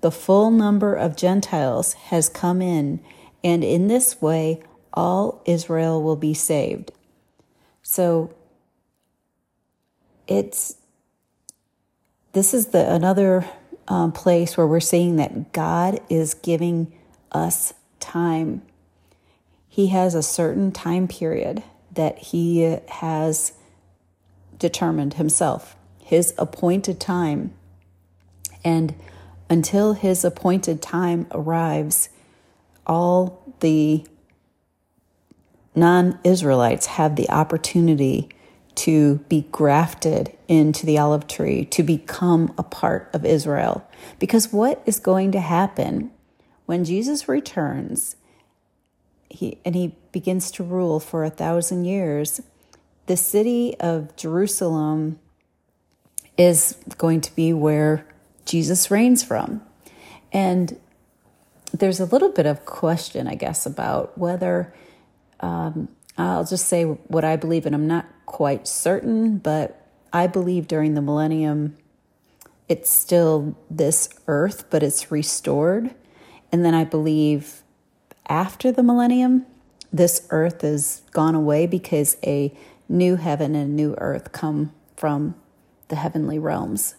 the 0.00 0.10
full 0.10 0.50
number 0.50 0.94
of 0.94 1.16
Gentiles 1.16 1.92
has 1.94 2.28
come 2.28 2.62
in, 2.62 3.00
and 3.42 3.62
in 3.64 3.88
this 3.88 4.20
way 4.20 4.62
all 4.92 5.42
Israel 5.44 6.02
will 6.02 6.16
be 6.16 6.34
saved. 6.34 6.92
So 7.82 8.34
it's 10.26 10.76
this 12.32 12.52
is 12.54 12.66
the 12.68 12.92
another 12.92 13.48
um, 13.88 14.12
place 14.12 14.56
where 14.56 14.66
we're 14.66 14.80
seeing 14.80 15.16
that 15.16 15.52
God 15.52 16.00
is 16.08 16.34
giving 16.34 16.92
us 17.32 17.74
time. 18.00 18.62
He 19.68 19.88
has 19.88 20.14
a 20.14 20.22
certain 20.22 20.72
time 20.72 21.08
period 21.08 21.62
that 21.92 22.18
He 22.18 22.78
has 22.88 23.52
determined 24.58 25.14
Himself, 25.14 25.76
His 26.02 26.34
appointed 26.38 27.00
time. 27.00 27.52
And 28.64 28.94
until 29.48 29.94
His 29.94 30.24
appointed 30.24 30.82
time 30.82 31.26
arrives, 31.32 32.08
all 32.86 33.42
the 33.60 34.04
non 35.74 36.18
Israelites 36.24 36.86
have 36.86 37.16
the 37.16 37.28
opportunity 37.30 38.28
to 38.74 39.16
be 39.28 39.44
grafted 39.50 40.36
into 40.46 40.86
the 40.86 40.98
olive 40.98 41.26
tree, 41.26 41.64
to 41.64 41.82
become 41.82 42.54
a 42.56 42.62
part 42.62 43.10
of 43.12 43.24
Israel. 43.24 43.84
Because 44.20 44.52
what 44.52 44.80
is 44.86 45.00
going 45.00 45.32
to 45.32 45.40
happen 45.40 46.12
when 46.66 46.84
Jesus 46.84 47.28
returns 47.28 48.14
he, 49.30 49.58
and 49.64 49.74
he 49.74 49.94
begins 50.12 50.50
to 50.52 50.62
rule 50.62 51.00
for 51.00 51.24
a 51.24 51.30
thousand 51.30 51.84
years? 51.84 52.40
The 53.08 53.16
city 53.16 53.74
of 53.80 54.14
Jerusalem 54.16 55.18
is 56.36 56.76
going 56.98 57.22
to 57.22 57.34
be 57.34 57.54
where 57.54 58.06
Jesus 58.44 58.90
reigns 58.90 59.24
from. 59.24 59.62
And 60.30 60.78
there's 61.72 62.00
a 62.00 62.04
little 62.04 62.28
bit 62.28 62.44
of 62.44 62.66
question, 62.66 63.26
I 63.26 63.34
guess, 63.34 63.64
about 63.64 64.18
whether 64.18 64.74
um, 65.40 65.88
I'll 66.18 66.44
just 66.44 66.66
say 66.66 66.84
what 66.84 67.24
I 67.24 67.36
believe, 67.36 67.64
and 67.64 67.74
I'm 67.74 67.86
not 67.86 68.04
quite 68.26 68.68
certain, 68.68 69.38
but 69.38 69.86
I 70.12 70.26
believe 70.26 70.68
during 70.68 70.92
the 70.92 71.00
millennium, 71.00 71.78
it's 72.68 72.90
still 72.90 73.56
this 73.70 74.10
earth, 74.26 74.68
but 74.68 74.82
it's 74.82 75.10
restored. 75.10 75.94
And 76.52 76.62
then 76.62 76.74
I 76.74 76.84
believe 76.84 77.62
after 78.28 78.70
the 78.70 78.82
millennium, 78.82 79.46
this 79.90 80.26
earth 80.28 80.62
is 80.62 81.00
gone 81.12 81.34
away 81.34 81.66
because 81.66 82.18
a 82.22 82.54
new 82.88 83.16
heaven 83.16 83.54
and 83.54 83.76
new 83.76 83.94
earth 83.98 84.32
come 84.32 84.72
from 84.96 85.34
the 85.88 85.96
heavenly 85.96 86.38
realms, 86.38 86.94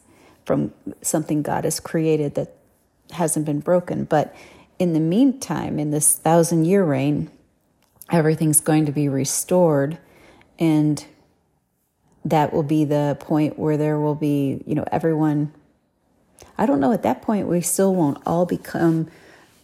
from 0.45 0.73
something 1.01 1.41
God 1.41 1.63
has 1.63 1.79
created 1.79 2.35
that 2.35 2.55
hasn't 3.11 3.45
been 3.45 3.59
broken. 3.59 4.05
But 4.05 4.35
in 4.77 4.93
the 4.93 4.99
meantime, 4.99 5.79
in 5.79 5.91
this 5.91 6.15
thousand 6.15 6.65
year 6.65 6.83
reign, 6.83 7.29
everything's 8.11 8.61
going 8.61 8.85
to 8.85 8.91
be 8.91 9.07
restored 9.07 9.97
and 10.57 11.05
that 12.25 12.53
will 12.53 12.63
be 12.63 12.83
the 12.85 13.17
point 13.19 13.57
where 13.57 13.77
there 13.77 13.99
will 13.99 14.15
be 14.15 14.61
you 14.65 14.75
know 14.75 14.85
everyone 14.91 15.51
i 16.57 16.65
don't 16.65 16.79
know 16.79 16.91
at 16.91 17.03
that 17.03 17.21
point 17.21 17.47
we 17.47 17.61
still 17.61 17.95
won't 17.95 18.21
all 18.25 18.45
become 18.45 19.07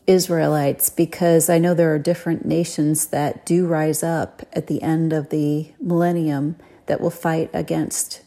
israelites 0.07 0.89
because 0.89 1.49
i 1.49 1.57
know 1.57 1.73
there 1.73 1.93
are 1.93 1.99
different 1.99 2.45
nations 2.45 3.07
that 3.07 3.45
do 3.45 3.65
rise 3.65 4.03
up 4.03 4.41
at 4.53 4.67
the 4.67 4.81
end 4.81 5.11
of 5.11 5.29
the 5.29 5.71
millennium 5.79 6.55
that 6.85 7.01
will 7.01 7.09
fight 7.09 7.49
against 7.53 8.21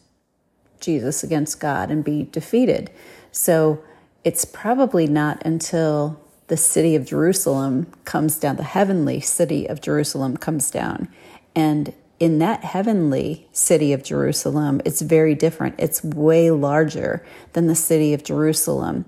jesus 0.80 1.22
against 1.22 1.60
god 1.60 1.90
and 1.90 2.04
be 2.04 2.24
defeated 2.32 2.90
so 3.30 3.82
it's 4.24 4.44
probably 4.44 5.06
not 5.06 5.40
until 5.44 6.20
the 6.48 6.56
city 6.56 6.96
of 6.96 7.06
Jerusalem 7.06 7.86
comes 8.04 8.38
down, 8.38 8.56
the 8.56 8.62
heavenly 8.62 9.20
city 9.20 9.66
of 9.66 9.80
Jerusalem 9.80 10.36
comes 10.36 10.70
down. 10.70 11.08
And 11.54 11.94
in 12.18 12.38
that 12.40 12.64
heavenly 12.64 13.46
city 13.52 13.92
of 13.92 14.02
Jerusalem, 14.02 14.80
it's 14.84 15.02
very 15.02 15.34
different. 15.34 15.76
It's 15.78 16.02
way 16.02 16.50
larger 16.50 17.24
than 17.52 17.68
the 17.68 17.74
city 17.74 18.12
of 18.12 18.24
Jerusalem. 18.24 19.04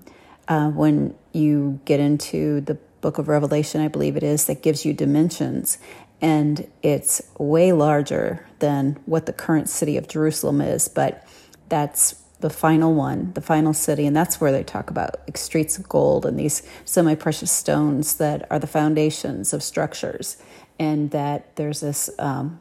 Uh, 0.47 0.69
when 0.69 1.15
you 1.33 1.79
get 1.85 1.99
into 1.99 2.61
the 2.61 2.75
book 3.01 3.17
of 3.17 3.27
Revelation, 3.27 3.81
I 3.81 3.87
believe 3.87 4.15
it 4.15 4.23
is, 4.23 4.45
that 4.45 4.61
gives 4.61 4.85
you 4.85 4.93
dimensions. 4.93 5.77
And 6.21 6.69
it's 6.83 7.21
way 7.37 7.71
larger 7.73 8.45
than 8.59 8.99
what 9.05 9.25
the 9.25 9.33
current 9.33 9.69
city 9.69 9.97
of 9.97 10.07
Jerusalem 10.07 10.61
is. 10.61 10.87
But 10.87 11.27
that's 11.69 12.21
the 12.41 12.49
final 12.49 12.93
one, 12.93 13.31
the 13.33 13.41
final 13.41 13.73
city, 13.73 14.05
and 14.05 14.15
that's 14.15 14.41
where 14.41 14.51
they 14.51 14.63
talk 14.63 14.89
about 14.89 15.19
like 15.21 15.37
streets 15.37 15.77
of 15.77 15.87
gold 15.87 16.25
and 16.25 16.37
these 16.37 16.63
semi 16.85 17.15
precious 17.15 17.51
stones 17.51 18.15
that 18.15 18.45
are 18.51 18.59
the 18.59 18.67
foundations 18.67 19.53
of 19.53 19.63
structures, 19.63 20.37
and 20.79 21.11
that 21.11 21.55
there's 21.55 21.79
this 21.79 22.09
um, 22.19 22.59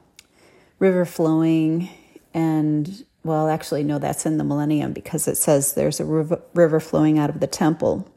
river 0.79 1.05
flowing, 1.05 1.89
and 2.33 3.05
well, 3.23 3.49
actually, 3.49 3.85
no, 3.85 3.99
that's 3.99 4.25
in 4.25 4.39
the 4.39 4.45
millennium 4.45 4.93
because 4.93 5.29
it 5.29 5.37
says 5.37 5.75
there's 5.75 6.01
a 6.01 6.05
river, 6.05 6.81
flowing 6.81 7.19
out 7.19 7.31
of 7.31 7.41
the 7.41 7.47
temple, 7.47 8.11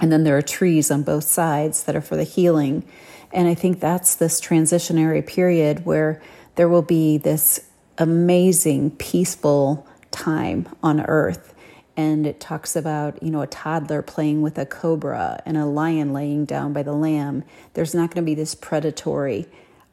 and 0.00 0.10
then 0.10 0.24
there 0.24 0.36
are 0.36 0.42
trees 0.42 0.90
on 0.90 1.02
both 1.02 1.24
sides 1.24 1.84
that 1.84 1.94
are 1.94 2.00
for 2.00 2.16
the 2.16 2.24
healing, 2.24 2.84
and 3.32 3.46
I 3.46 3.54
think 3.54 3.80
that's 3.80 4.14
this 4.14 4.40
transitionary 4.40 5.26
period 5.26 5.84
where 5.84 6.22
there 6.54 6.68
will 6.68 6.82
be 6.82 7.18
this 7.18 7.68
amazing, 7.98 8.92
peaceful 8.92 9.86
time 10.10 10.68
on 10.82 11.00
earth. 11.00 11.54
And 11.94 12.26
it 12.26 12.40
talks 12.40 12.74
about, 12.74 13.22
you 13.22 13.30
know, 13.30 13.42
a 13.42 13.46
toddler 13.46 14.00
playing 14.00 14.40
with 14.40 14.56
a 14.56 14.64
cobra 14.64 15.42
and 15.44 15.58
a 15.58 15.66
lion 15.66 16.14
laying 16.14 16.46
down 16.46 16.72
by 16.72 16.82
the 16.82 16.94
lamb. 16.94 17.44
There's 17.74 17.94
not 17.94 18.10
going 18.10 18.24
to 18.24 18.26
be 18.26 18.34
this 18.34 18.54
predatory 18.54 19.46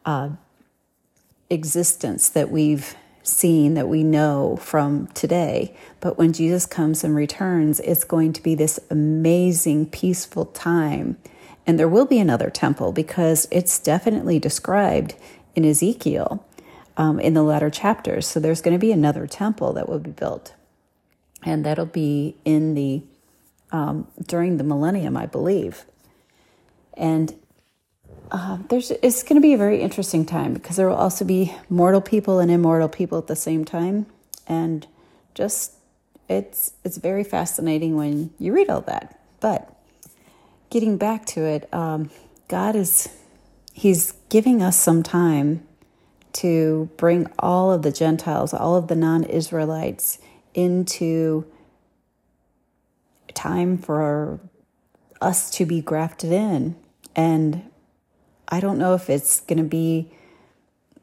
uh, 0.06 0.30
existence 1.50 2.30
that 2.30 2.50
we've 2.50 2.96
seen, 3.24 3.74
that 3.74 3.88
we 3.88 4.04
know 4.04 4.58
from 4.58 5.08
today. 5.08 5.76
But 6.00 6.18
when 6.18 6.34
Jesus 6.34 6.66
comes 6.66 7.04
and 7.04 7.16
returns, 7.16 7.80
it's 7.82 8.04
going 8.04 8.34
to 8.34 8.44
be 8.44 8.56
this 8.56 8.80
amazing, 8.90 9.88
peaceful 9.88 10.46
time. 10.46 11.18
And 11.68 11.78
there 11.78 11.88
will 11.88 12.06
be 12.06 12.20
another 12.20 12.50
temple 12.50 12.92
because 12.92 13.48
it's 13.52 13.78
definitely 13.80 14.40
described 14.40 15.16
in 15.56 15.66
Ezekiel 15.66 16.46
um, 16.98 17.20
in 17.20 17.34
the 17.34 17.44
latter 17.44 17.70
chapters. 17.70 18.28
So 18.28 18.40
there's 18.40 18.62
going 18.62 18.74
to 18.74 18.80
be 18.80 18.92
another 18.92 19.28
temple 19.28 19.74
that 19.74 19.88
will 19.88 20.00
be 20.00 20.12
built, 20.12 20.54
and 21.44 21.66
that'll 21.66 21.86
be 21.86 22.36
in 22.44 22.74
the 22.74 23.04
um, 23.72 24.08
during 24.26 24.58
the 24.58 24.64
millennium, 24.64 25.16
I 25.16 25.28
believe. 25.28 25.86
And 26.96 27.36
uh, 28.32 28.58
there's 28.70 28.92
it's 28.92 29.24
going 29.24 29.36
to 29.36 29.42
be 29.42 29.54
a 29.54 29.58
very 29.58 29.82
interesting 29.82 30.26
time 30.26 30.54
because 30.54 30.76
there 30.76 30.88
will 30.88 30.96
also 30.96 31.26
be 31.26 31.56
mortal 31.70 32.02
people 32.02 32.40
and 32.40 32.52
immortal 32.52 32.90
people 32.90 33.18
at 33.18 33.28
the 33.28 33.36
same 33.36 33.66
time, 33.66 34.06
and 34.48 34.86
just 35.34 35.74
it's 36.28 36.74
it's 36.84 36.98
very 36.98 37.24
fascinating 37.24 37.96
when 37.96 38.32
you 38.40 38.54
read 38.54 38.70
all 38.70 38.82
that. 38.82 39.20
But 39.40 39.74
getting 40.70 40.98
back 40.98 41.26
to 41.28 41.44
it, 41.46 41.74
um, 41.74 42.12
God 42.48 42.76
is 42.76 43.10
He's 43.74 44.14
giving 44.30 44.62
us 44.62 44.78
some 44.78 45.04
time 45.04 45.66
to 46.34 46.90
bring 46.98 47.28
all 47.40 47.72
of 47.72 47.82
the 47.82 47.92
Gentiles, 47.92 48.54
all 48.54 48.76
of 48.76 48.88
the 48.88 48.96
non 48.96 49.24
Israelites 49.24 50.20
into 50.54 51.46
time 53.34 53.78
for 53.78 54.40
us 55.22 55.50
to 55.52 55.66
be 55.66 55.82
grafted 55.82 56.32
in. 56.32 56.76
And 57.16 57.69
I 58.50 58.60
don't 58.60 58.78
know 58.78 58.96
if 58.96 59.10
it's 59.10 59.42
going 59.42 59.60
to 59.60 59.64
be 59.64 60.12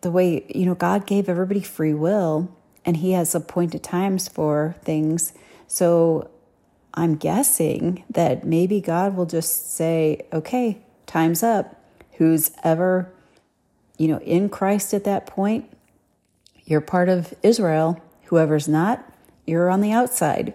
the 0.01 0.11
way, 0.11 0.45
you 0.55 0.67
know, 0.67 0.75
God 0.75 1.07
gave 1.07 1.29
everybody 1.29 1.63
free 1.63 1.95
will 1.95 2.55
and 2.85 2.99
He 2.99 3.13
has 3.13 3.35
appointed 3.35 3.83
times 3.83 4.29
for 4.29 4.77
things. 4.83 5.33
So 5.67 6.31
I'm 6.95 7.17
guessing 7.17 8.05
that 8.11 8.45
maybe 8.45 8.81
God 8.81 9.17
will 9.17 9.27
just 9.27 9.75
say, 9.75 10.27
okay, 10.33 10.83
time's 11.07 11.43
up. 11.43 11.83
Who's 12.15 12.51
ever, 12.65 13.13
you 13.99 14.09
know, 14.09 14.19
in 14.21 14.49
Christ 14.49 14.95
at 14.95 15.05
that 15.05 15.27
point, 15.27 15.71
you're 16.65 16.81
part 16.81 17.09
of 17.09 17.35
Israel. 17.43 18.03
Whoever's 18.25 18.67
not, 18.67 19.05
you're 19.47 19.71
on 19.71 19.81
the 19.81 19.93
outside. 19.93 20.55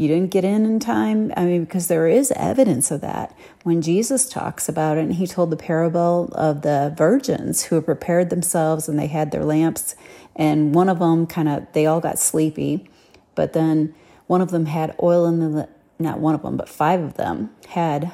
You 0.00 0.08
didn't 0.08 0.30
get 0.30 0.46
in 0.46 0.64
in 0.64 0.80
time. 0.80 1.30
I 1.36 1.44
mean, 1.44 1.66
because 1.66 1.88
there 1.88 2.08
is 2.08 2.32
evidence 2.34 2.90
of 2.90 3.02
that. 3.02 3.36
When 3.64 3.82
Jesus 3.82 4.30
talks 4.30 4.66
about 4.66 4.96
it, 4.96 5.02
and 5.02 5.12
he 5.12 5.26
told 5.26 5.50
the 5.50 5.58
parable 5.58 6.30
of 6.32 6.62
the 6.62 6.94
virgins 6.96 7.64
who 7.64 7.78
prepared 7.82 8.30
themselves 8.30 8.88
and 8.88 8.98
they 8.98 9.08
had 9.08 9.30
their 9.30 9.44
lamps, 9.44 9.94
and 10.34 10.74
one 10.74 10.88
of 10.88 11.00
them 11.00 11.26
kind 11.26 11.50
of, 11.50 11.66
they 11.74 11.84
all 11.84 12.00
got 12.00 12.18
sleepy, 12.18 12.88
but 13.34 13.52
then 13.52 13.94
one 14.26 14.40
of 14.40 14.50
them 14.50 14.64
had 14.64 14.96
oil 15.02 15.26
in 15.26 15.38
the, 15.38 15.68
not 15.98 16.18
one 16.18 16.34
of 16.34 16.40
them, 16.40 16.56
but 16.56 16.70
five 16.70 17.02
of 17.02 17.18
them 17.18 17.50
had 17.68 18.10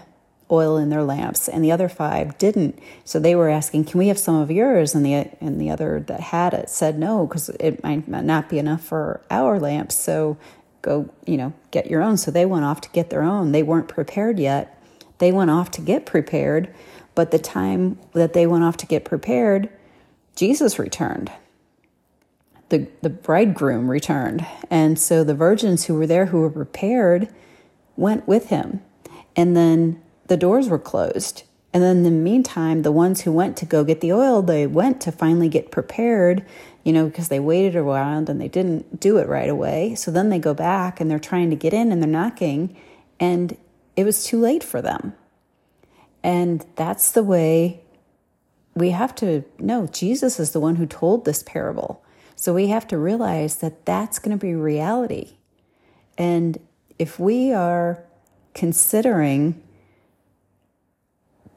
oil 0.50 0.76
in 0.76 0.90
their 0.90 1.04
lamps 1.04 1.48
and 1.48 1.64
the 1.64 1.72
other 1.72 1.88
five 1.88 2.38
didn't 2.38 2.78
so 3.04 3.18
they 3.18 3.34
were 3.34 3.48
asking 3.48 3.84
can 3.84 3.98
we 3.98 4.06
have 4.06 4.16
some 4.16 4.36
of 4.36 4.48
yours 4.48 4.94
and 4.94 5.04
the 5.04 5.12
and 5.40 5.60
the 5.60 5.68
other 5.68 5.98
that 6.06 6.20
had 6.20 6.54
it 6.54 6.70
said 6.70 6.96
no 6.96 7.26
because 7.26 7.48
it 7.58 7.82
might 7.82 8.06
not 8.06 8.48
be 8.48 8.56
enough 8.56 8.80
for 8.80 9.20
our 9.28 9.58
lamps 9.58 9.98
so 9.98 10.38
go 10.86 11.12
you 11.26 11.36
know 11.36 11.52
get 11.70 11.90
your 11.90 12.00
own. 12.02 12.16
So 12.16 12.30
they 12.30 12.46
went 12.46 12.64
off 12.64 12.80
to 12.80 12.88
get 12.90 13.10
their 13.10 13.22
own. 13.22 13.52
They 13.52 13.62
weren't 13.62 13.88
prepared 13.88 14.38
yet. 14.38 14.82
They 15.18 15.32
went 15.32 15.50
off 15.50 15.70
to 15.72 15.82
get 15.82 16.06
prepared 16.06 16.72
but 17.14 17.30
the 17.30 17.38
time 17.38 17.98
that 18.12 18.34
they 18.34 18.46
went 18.46 18.62
off 18.62 18.76
to 18.76 18.86
get 18.86 19.04
prepared 19.04 19.70
jesus 20.36 20.78
returned. 20.78 21.32
The, 22.68 22.88
the 23.00 23.10
bridegroom 23.10 23.90
returned. 23.90 24.46
And 24.70 24.98
so 24.98 25.24
the 25.24 25.34
virgins 25.34 25.86
who 25.86 25.94
were 25.94 26.06
there 26.06 26.26
who 26.26 26.40
were 26.40 26.50
prepared 26.50 27.28
went 27.96 28.28
with 28.28 28.48
him. 28.48 28.82
And 29.34 29.56
then 29.56 30.02
the 30.26 30.36
doors 30.36 30.68
were 30.68 30.78
closed. 30.78 31.44
And 31.76 31.82
then 31.82 31.98
in 31.98 32.02
the 32.04 32.10
meantime, 32.10 32.80
the 32.80 32.90
ones 32.90 33.20
who 33.20 33.32
went 33.32 33.54
to 33.58 33.66
go 33.66 33.84
get 33.84 34.00
the 34.00 34.10
oil, 34.10 34.40
they 34.40 34.66
went 34.66 34.98
to 35.02 35.12
finally 35.12 35.50
get 35.50 35.70
prepared, 35.70 36.42
you 36.84 36.90
know, 36.90 37.04
because 37.04 37.28
they 37.28 37.38
waited 37.38 37.76
around 37.76 38.30
and 38.30 38.40
they 38.40 38.48
didn't 38.48 38.98
do 38.98 39.18
it 39.18 39.28
right 39.28 39.50
away. 39.50 39.94
So 39.94 40.10
then 40.10 40.30
they 40.30 40.38
go 40.38 40.54
back 40.54 41.02
and 41.02 41.10
they're 41.10 41.18
trying 41.18 41.50
to 41.50 41.56
get 41.56 41.74
in 41.74 41.92
and 41.92 42.02
they're 42.02 42.08
knocking, 42.08 42.74
and 43.20 43.58
it 43.94 44.04
was 44.04 44.24
too 44.24 44.40
late 44.40 44.64
for 44.64 44.80
them. 44.80 45.12
And 46.22 46.64
that's 46.76 47.12
the 47.12 47.22
way 47.22 47.82
we 48.74 48.92
have 48.92 49.14
to 49.16 49.44
know 49.58 49.86
Jesus 49.86 50.40
is 50.40 50.52
the 50.52 50.60
one 50.60 50.76
who 50.76 50.86
told 50.86 51.26
this 51.26 51.42
parable. 51.42 52.02
So 52.36 52.54
we 52.54 52.68
have 52.68 52.88
to 52.88 52.96
realize 52.96 53.56
that 53.56 53.84
that's 53.84 54.18
going 54.18 54.34
to 54.34 54.40
be 54.40 54.54
reality. 54.54 55.34
And 56.16 56.58
if 56.98 57.20
we 57.20 57.52
are 57.52 58.02
considering 58.54 59.62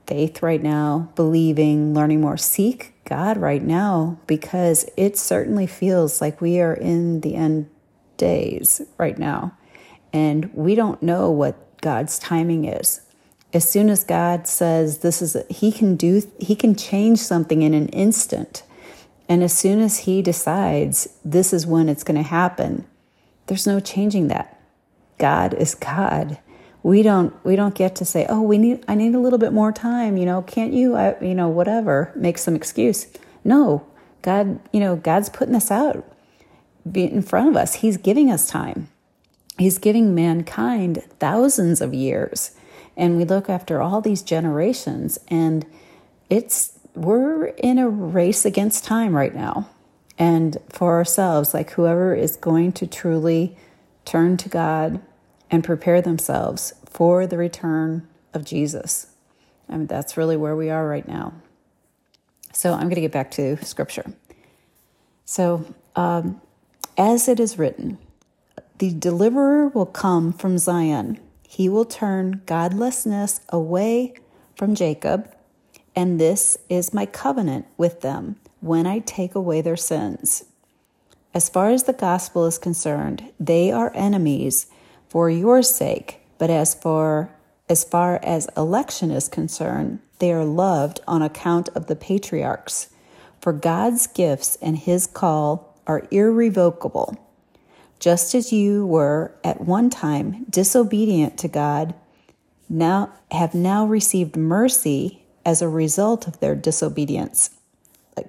faith 0.09 0.41
right 0.41 0.63
now, 0.63 1.07
believing, 1.15 1.93
learning 1.93 2.19
more. 2.19 2.35
Seek 2.35 2.95
God 3.05 3.37
right 3.37 3.61
now 3.61 4.19
because 4.25 4.89
it 4.97 5.17
certainly 5.19 5.67
feels 5.67 6.19
like 6.19 6.41
we 6.41 6.59
are 6.59 6.73
in 6.73 7.21
the 7.21 7.35
end 7.35 7.69
days 8.17 8.81
right 8.97 9.19
now. 9.19 9.55
And 10.11 10.51
we 10.55 10.73
don't 10.73 11.03
know 11.03 11.29
what 11.29 11.79
God's 11.81 12.17
timing 12.17 12.65
is. 12.65 13.01
As 13.53 13.69
soon 13.69 13.89
as 13.89 14.03
God 14.03 14.47
says 14.47 14.99
this 14.99 15.21
is, 15.21 15.35
a, 15.35 15.45
He 15.47 15.71
can 15.71 15.95
do, 15.95 16.23
He 16.39 16.55
can 16.55 16.75
change 16.75 17.19
something 17.19 17.61
in 17.61 17.75
an 17.75 17.89
instant. 17.89 18.63
And 19.27 19.43
as 19.43 19.55
soon 19.55 19.79
as 19.79 19.99
He 19.99 20.23
decides 20.23 21.07
this 21.23 21.53
is 21.53 21.67
when 21.67 21.87
it's 21.87 22.03
going 22.03 22.17
to 22.17 22.27
happen, 22.27 22.85
there's 23.45 23.67
no 23.67 23.79
changing 23.79 24.27
that. 24.29 24.59
God 25.19 25.53
is 25.53 25.75
God 25.75 26.39
we 26.89 27.03
don't 27.03 27.33
we 27.45 27.55
don't 27.55 27.75
get 27.75 27.95
to 27.95 28.03
say 28.03 28.25
oh 28.29 28.41
we 28.41 28.57
need 28.57 28.83
i 28.87 28.95
need 28.95 29.13
a 29.13 29.19
little 29.19 29.37
bit 29.37 29.53
more 29.53 29.71
time 29.71 30.17
you 30.17 30.25
know 30.25 30.41
can't 30.41 30.73
you 30.73 30.95
I, 30.95 31.15
you 31.21 31.35
know 31.35 31.47
whatever 31.47 32.11
make 32.15 32.39
some 32.39 32.55
excuse. 32.55 33.07
No. 33.43 33.85
God 34.23 34.59
you 34.73 34.79
know 34.79 34.95
god's 34.95 35.29
putting 35.29 35.53
this 35.53 35.69
out 35.69 36.03
in 36.91 37.21
front 37.21 37.49
of 37.49 37.55
us. 37.55 37.75
He's 37.75 37.97
giving 37.97 38.31
us 38.31 38.49
time. 38.49 38.89
He's 39.59 39.77
giving 39.77 40.15
mankind 40.15 41.03
thousands 41.19 41.79
of 41.79 41.93
years. 41.93 42.55
And 42.97 43.17
we 43.17 43.23
look 43.23 43.49
after 43.49 43.81
all 43.81 44.01
these 44.01 44.23
generations 44.23 45.19
and 45.27 45.67
it's 46.27 46.79
we're 46.95 47.45
in 47.45 47.77
a 47.77 47.87
race 47.87 48.45
against 48.45 48.83
time 48.83 49.15
right 49.15 49.35
now. 49.35 49.69
And 50.17 50.57
for 50.69 50.95
ourselves 50.95 51.53
like 51.53 51.69
whoever 51.71 52.15
is 52.15 52.35
going 52.35 52.71
to 52.73 52.87
truly 52.87 53.55
turn 54.05 54.37
to 54.37 54.49
god 54.49 54.99
and 55.51 55.63
prepare 55.63 56.01
themselves 56.01 56.73
for 56.89 57.27
the 57.27 57.37
return 57.37 58.07
of 58.33 58.45
Jesus. 58.45 59.07
I 59.69 59.77
mean, 59.77 59.87
that's 59.87 60.17
really 60.17 60.37
where 60.37 60.55
we 60.55 60.69
are 60.69 60.87
right 60.87 61.07
now. 61.07 61.33
So 62.53 62.73
I'm 62.73 62.83
going 62.83 62.95
to 62.95 63.01
get 63.01 63.11
back 63.11 63.31
to 63.31 63.63
scripture. 63.63 64.13
So, 65.25 65.65
um, 65.95 66.41
as 66.97 67.27
it 67.27 67.39
is 67.39 67.57
written, 67.57 67.99
the 68.79 68.93
deliverer 68.93 69.67
will 69.67 69.85
come 69.85 70.33
from 70.33 70.57
Zion. 70.57 71.19
He 71.47 71.69
will 71.69 71.85
turn 71.85 72.41
godlessness 72.45 73.41
away 73.49 74.13
from 74.55 74.75
Jacob, 74.75 75.33
and 75.95 76.19
this 76.19 76.57
is 76.67 76.93
my 76.93 77.05
covenant 77.05 77.65
with 77.77 78.01
them 78.01 78.37
when 78.61 78.85
I 78.85 78.99
take 78.99 79.35
away 79.35 79.61
their 79.61 79.77
sins. 79.77 80.45
As 81.33 81.47
far 81.47 81.69
as 81.69 81.83
the 81.83 81.93
gospel 81.93 82.45
is 82.45 82.57
concerned, 82.57 83.31
they 83.39 83.71
are 83.71 83.91
enemies 83.95 84.67
for 85.07 85.29
your 85.29 85.61
sake, 85.61 86.18
but 86.39 86.49
as 86.49 86.73
for 86.73 87.29
as 87.69 87.83
far 87.83 88.19
as 88.23 88.49
election 88.57 89.11
is 89.11 89.27
concerned, 89.27 89.99
they 90.17 90.33
are 90.33 90.43
loved 90.43 90.99
on 91.07 91.21
account 91.21 91.69
of 91.75 91.85
the 91.85 91.95
patriarchs. 91.95 92.89
For 93.39 93.53
God's 93.53 94.07
gifts 94.07 94.57
and 94.59 94.75
his 94.75 95.05
call 95.05 95.77
are 95.85 96.07
irrevocable. 96.09 97.15
Just 97.99 98.33
as 98.33 98.51
you 98.51 98.87
were 98.87 99.35
at 99.43 99.61
one 99.61 99.91
time 99.91 100.45
disobedient 100.49 101.37
to 101.39 101.47
God, 101.47 101.93
now 102.67 103.13
have 103.31 103.53
now 103.53 103.85
received 103.85 104.35
mercy 104.35 105.23
as 105.45 105.61
a 105.61 105.69
result 105.69 106.27
of 106.27 106.39
their 106.39 106.55
disobedience. 106.55 107.51
Like 108.17 108.27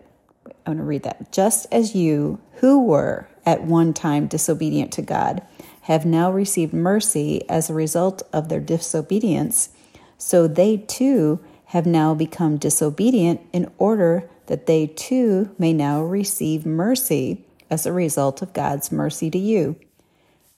I'm 0.67 0.75
going 0.75 0.79
to 0.79 0.85
read 0.85 1.03
that. 1.05 1.33
Just 1.33 1.67
as 1.73 1.95
you 1.95 2.41
who 2.57 2.85
were 2.85 3.29
at 3.47 3.63
one 3.63 3.95
time 3.95 4.27
disobedient 4.27 4.93
to 4.93 5.03
God 5.03 5.43
have 5.83 6.05
now 6.05 6.31
received 6.31 6.73
mercy 6.73 7.49
as 7.49 7.69
a 7.69 7.75
result 7.75 8.23
of 8.33 8.49
their 8.49 8.61
disobedience, 8.61 9.71
so 10.19 10.47
they 10.47 10.77
too 10.77 11.41
have 11.67 11.87
now 11.87 12.15
become 12.15 12.57
disobedient 12.57 13.41
in 13.53 13.71
order 13.79 14.29
that 14.47 14.67
they 14.67 14.87
too 14.87 15.55
may 15.59 15.73
now 15.73 16.03
receive 16.03 16.67
mercy 16.67 17.45
as 17.71 17.87
a 17.87 17.93
result 17.93 18.43
of 18.43 18.53
God's 18.53 18.91
mercy 18.91 19.31
to 19.31 19.39
you. 19.39 19.77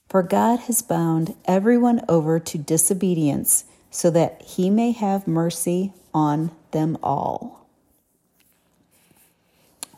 For 0.09 0.23
God 0.23 0.59
has 0.61 0.81
bound 0.81 1.35
everyone 1.45 2.01
over 2.09 2.39
to 2.39 2.57
disobedience 2.57 3.65
so 3.91 4.09
that 4.09 4.41
he 4.41 4.69
may 4.69 4.91
have 4.91 5.27
mercy 5.27 5.93
on 6.13 6.51
them 6.71 6.97
all. 7.03 7.67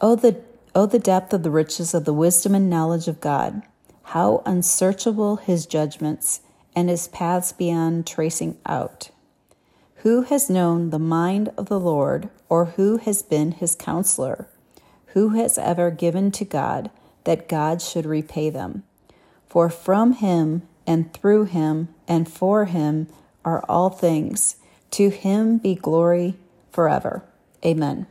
Oh, 0.01 0.15
the, 0.15 0.41
oh, 0.75 0.85
the 0.85 0.99
depth 0.99 1.33
of 1.33 1.43
the 1.43 1.49
riches 1.49 1.93
of 1.93 2.03
the 2.03 2.13
wisdom 2.13 2.53
and 2.53 2.69
knowledge 2.69 3.07
of 3.07 3.21
God! 3.21 3.63
How 4.09 4.43
unsearchable 4.45 5.37
his 5.37 5.65
judgments 5.65 6.41
and 6.75 6.89
his 6.89 7.07
paths 7.07 7.51
beyond 7.51 8.05
tracing 8.05 8.57
out. 8.65 9.09
Who 9.97 10.23
has 10.23 10.49
known 10.49 10.89
the 10.89 10.99
mind 10.99 11.49
of 11.57 11.67
the 11.67 11.79
Lord, 11.79 12.29
or 12.47 12.65
who 12.65 12.97
has 12.97 13.23
been 13.23 13.51
his 13.53 13.75
counselor? 13.75 14.47
Who 15.07 15.29
has 15.29 15.57
ever 15.57 15.89
given 15.89 16.31
to 16.31 16.45
God 16.45 16.91
that 17.23 17.49
God 17.49 17.81
should 17.81 18.05
repay 18.05 18.49
them? 18.49 18.83
For 19.47 19.69
from 19.69 20.13
him 20.13 20.61
and 20.85 21.11
through 21.13 21.45
him 21.45 21.89
and 22.07 22.29
for 22.29 22.65
him 22.65 23.07
are 23.43 23.63
all 23.67 23.89
things. 23.89 24.57
To 24.91 25.09
him 25.09 25.57
be 25.57 25.75
glory 25.75 26.35
forever. 26.71 27.23
Amen. 27.65 28.05